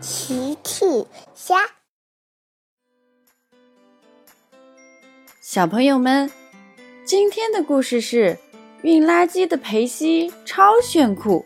[0.00, 1.56] 奇趣虾，
[5.40, 6.30] 小朋友们，
[7.04, 8.38] 今天的故事是
[8.82, 11.44] 运垃圾的裴西超炫酷。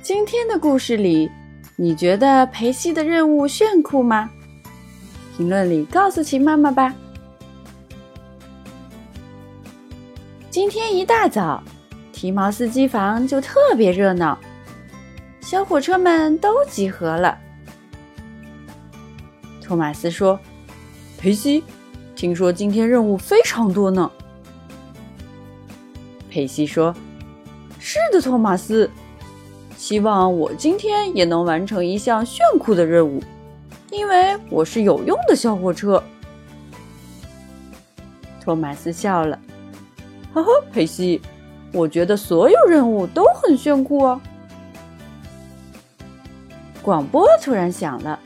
[0.00, 1.30] 今天的故事里，
[1.76, 4.30] 你觉得裴西的任务炫酷吗？
[5.36, 6.94] 评论里告诉奇妈妈吧。
[10.48, 11.62] 今天一大早，
[12.10, 14.38] 提毛司机房就特别热闹。
[15.42, 17.36] 小火车们都集合了。
[19.60, 20.38] 托马斯说
[21.18, 21.62] ：“佩西，
[22.16, 24.10] 听说今天任务非常多呢。”
[26.30, 26.94] 佩西说
[27.78, 28.88] ：“是的，托马斯，
[29.76, 33.22] 希望我今天也能完成一项炫酷的任务，
[33.90, 36.02] 因为我是有用的小火车。”
[38.40, 39.38] 托马斯笑了
[40.32, 41.20] ：“呵呵，佩西，
[41.72, 44.20] 我觉得所有任务都很炫酷哦。”
[46.82, 48.18] 广播突然响了，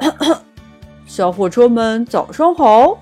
[1.06, 2.98] 小火车们早上好，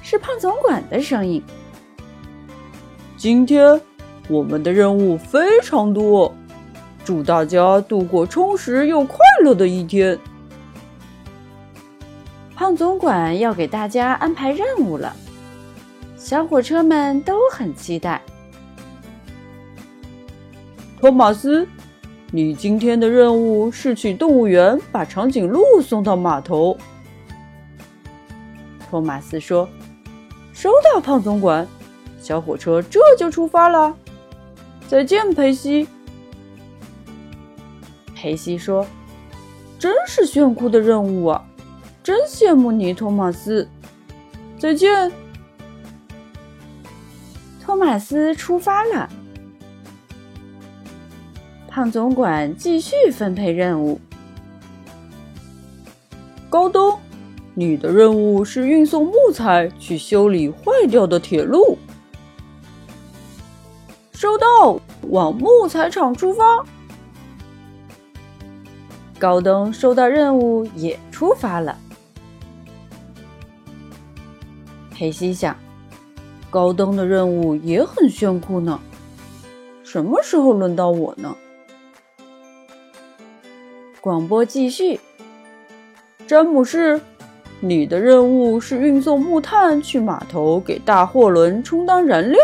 [0.00, 1.42] 是胖总管的声音。
[3.16, 3.80] 今天
[4.28, 6.32] 我们的任务非常多，
[7.04, 10.16] 祝大家度过充实又快乐的一天。
[12.54, 15.12] 胖总管要给大家安排任务了，
[16.16, 18.22] 小火车们都很期待。
[21.00, 21.66] 托马斯。
[22.30, 26.76] 你今天的任务是去动物园把长颈鹿送到码头。
[28.90, 29.66] 托马斯说
[30.52, 31.66] ：“收到，胖总管。
[32.20, 33.96] 小火车这就出发了。
[34.86, 35.88] 再见，佩西。”
[38.14, 38.86] 佩西说
[39.78, 41.42] ：“真是炫酷的任务啊！
[42.02, 43.66] 真羡慕你，托马斯。
[44.58, 45.10] 再见。”
[47.64, 49.08] 托马斯出发了。
[51.78, 54.00] 胖总管继续分配任务。
[56.50, 56.92] 高登，
[57.54, 61.78] 你的任务是运送木材去修理坏掉的铁路。
[64.12, 66.42] 收到，往木材厂出发。
[69.16, 71.78] 高登收到任务也出发了。
[74.90, 75.56] 裴西想，
[76.50, 78.80] 高登的任务也很炫酷呢。
[79.84, 81.36] 什么时候轮到我呢？
[84.00, 85.00] 广播继续。
[86.26, 87.00] 詹姆士，
[87.60, 92.40] 你的任务是运送木炭去码头，给大货轮充当燃料。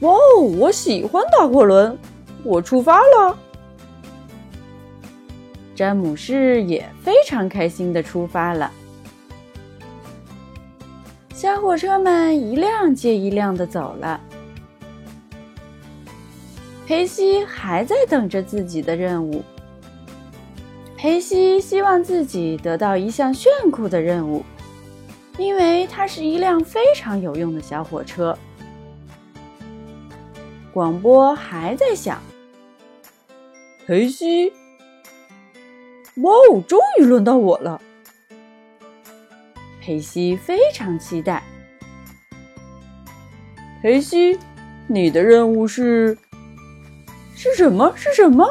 [0.00, 1.98] 哇哦，我喜欢大货轮，
[2.44, 3.36] 我出发了。
[5.74, 8.70] 詹姆士也非常开心的出发了。
[11.34, 14.20] 小火车们一辆接一辆的走了。
[16.86, 19.42] 裴西还在等着自己的任务。
[20.96, 24.44] 裴西希望自己得到一项炫酷的任务，
[25.38, 28.36] 因为它是一辆非常有用的小火车。
[30.72, 32.20] 广播还在响。
[33.86, 34.50] 裴西，
[36.16, 37.80] 哇哦，终于轮到我了！
[39.80, 41.42] 裴西非常期待。
[43.82, 44.38] 裴西，
[44.86, 46.16] 你的任务是？
[47.34, 47.92] 是什么？
[47.96, 48.46] 是什么？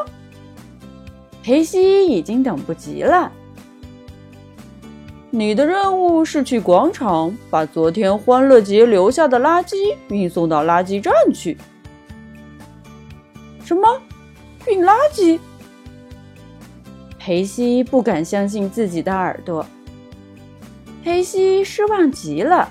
[1.41, 3.31] 裴西已经等不及了。
[5.29, 11.57] 你的任务是去广场，把昨天欢乐节留下的垃圾运送到垃圾站去。
[13.66, 13.99] 什么？
[14.67, 15.39] 运垃圾？
[17.17, 19.66] 裴西不敢相信自己的耳朵。
[21.03, 22.69] 裴西失望极了。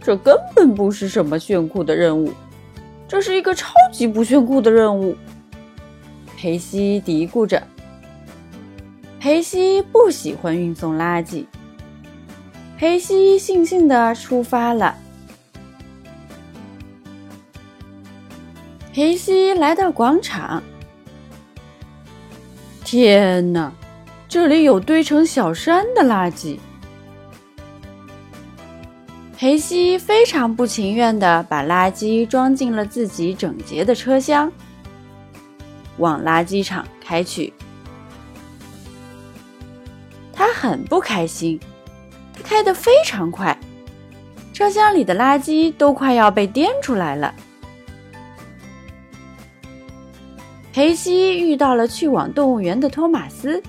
[0.00, 2.32] 这根本不是什么炫酷的任务。
[3.08, 5.16] 这是一个超级不炫酷的任务，
[6.36, 7.62] 裴西嘀咕着。
[9.20, 11.46] 裴西不喜欢运送垃圾。
[12.76, 14.94] 裴西悻悻的出发了。
[18.92, 20.62] 裴西来到广场，
[22.84, 23.72] 天哪，
[24.28, 26.58] 这里有堆成小山的垃圾。
[29.36, 34.50] 裴西非常不情愿地把垃圾装进了自己整洁的车厢，
[35.98, 37.52] 往垃圾场开去。
[40.32, 41.60] 他很不开心，
[42.32, 43.54] 他开得非常快，
[44.54, 47.34] 车厢里的垃圾都快要被颠出来了。
[50.72, 53.62] 裴西遇到了去往动物园的托马斯。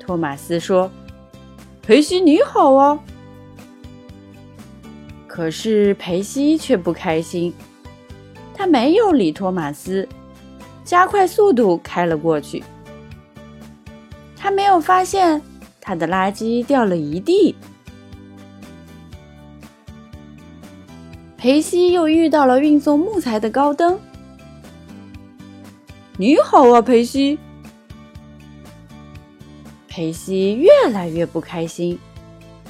[0.00, 0.90] 托马斯说
[1.82, 2.98] ：“裴西，你好啊。”
[5.34, 7.52] 可是裴西却不开心。
[8.54, 10.08] 他没有理托马斯，
[10.84, 12.62] 加快速度开了过去。
[14.36, 15.42] 他没有发现
[15.80, 17.56] 他的垃圾掉了一地。
[21.36, 23.98] 裴西又遇到了运送木材的高登。
[26.16, 27.40] 你好啊，裴西。
[29.88, 31.98] 裴西越来越不开心，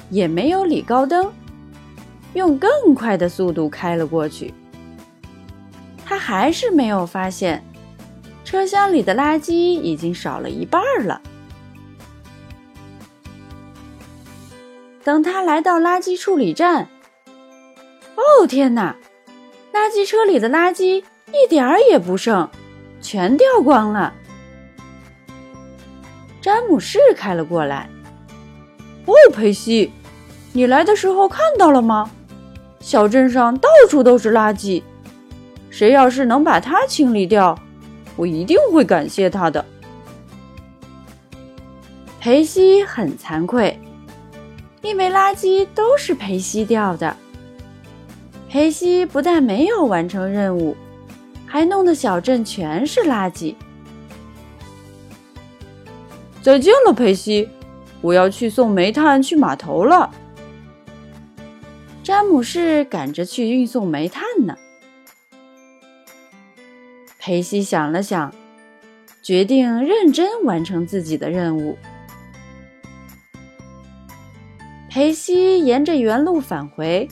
[0.09, 1.31] 也没有理高登，
[2.35, 4.53] 用更快的速度开了过去。
[6.05, 7.63] 他还是没有发现，
[8.43, 11.19] 车厢里的垃圾已经少了一半了。
[15.03, 16.87] 等他来到垃圾处理站，
[18.15, 18.95] 哦天哪！
[19.73, 22.49] 垃圾车里的垃圾一点儿也不剩，
[23.01, 24.13] 全掉光了。
[26.41, 27.89] 詹姆士开了过来。
[29.05, 29.91] 哦，佩西，
[30.53, 32.11] 你来的时候看到了吗？
[32.85, 34.83] 小镇上到处都是垃圾，
[35.71, 37.57] 谁要是能把它清理掉，
[38.15, 39.65] 我一定会感谢他的。
[42.19, 43.79] 裴西很惭愧，
[44.83, 47.17] 因为垃圾都是裴西掉的。
[48.47, 50.77] 裴西不但没有完成任务，
[51.47, 53.55] 还弄得小镇全是垃圾。
[56.39, 57.49] 再见了，裴西，
[58.01, 60.07] 我要去送煤炭去码头了。
[62.05, 64.55] 詹姆士赶着去运送煤炭呢。
[67.17, 68.31] 裴西想了想，
[69.23, 71.75] 决定认真完成自己的任务。
[74.87, 77.09] 裴西沿着原路返回。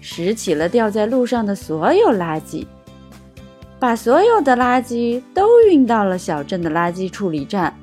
[0.00, 2.64] 拾起了掉在路上的所有垃圾，
[3.80, 7.76] 把所有的垃圾都运到了小镇的垃圾处理站。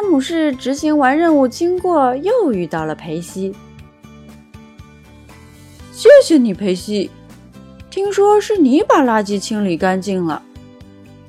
[0.00, 3.54] 詹姆士执行完任务经过，又遇到了裴西。
[5.92, 7.10] 谢谢你，裴西。
[7.90, 10.40] 听说是你把垃圾清理干净了，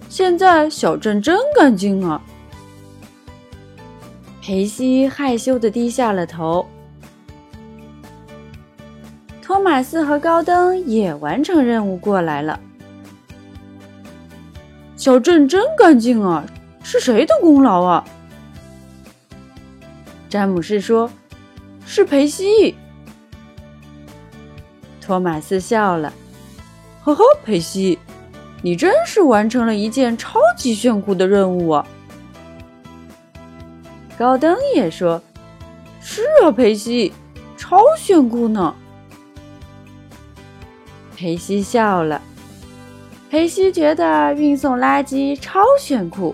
[0.08, 2.22] 现在小镇真干净啊。
[4.42, 6.66] 裴西害羞的低下了头。
[9.42, 12.58] 托马斯和高登也完成任务过来了。
[14.96, 16.46] 小镇真干净啊，
[16.82, 18.06] 是谁的功劳啊？
[20.32, 21.12] 詹姆士说
[21.86, 22.74] ：“是裴西。”
[25.02, 26.14] 托马斯笑了
[27.04, 28.00] ：“呵呵，裴西，
[28.62, 31.86] 你真是完成了一件超级炫酷的任务啊！”
[34.18, 35.22] 高登也说
[36.00, 37.12] ：“是啊，裴西，
[37.58, 38.74] 超炫酷呢。”
[41.14, 42.22] 裴西笑了。
[43.30, 46.34] 裴西觉得运送垃圾超炫酷，